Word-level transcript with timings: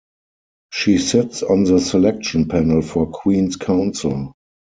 She 0.73 0.97
sits 0.97 1.43
on 1.43 1.65
the 1.65 1.79
Selection 1.79 2.47
Panel 2.47 2.81
for 2.81 3.05
Queen's 3.11 3.55
Counsel. 3.55 4.33